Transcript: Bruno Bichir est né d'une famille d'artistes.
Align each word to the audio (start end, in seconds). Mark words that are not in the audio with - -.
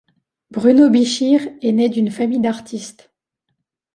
Bruno 0.49 0.89
Bichir 0.89 1.41
est 1.61 1.73
né 1.73 1.87
d'une 1.87 2.09
famille 2.09 2.39
d'artistes. 2.39 3.11